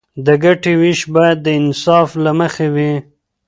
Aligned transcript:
د 0.25 0.27
ګټې 0.43 0.73
ویش 0.81 1.01
باید 1.15 1.37
د 1.43 1.47
انصاف 1.59 2.09
له 2.23 2.31
مخې 2.39 2.67
وي. 2.75 2.93